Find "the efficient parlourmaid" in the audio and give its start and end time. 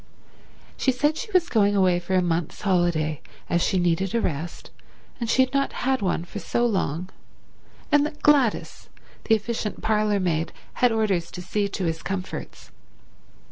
9.25-10.53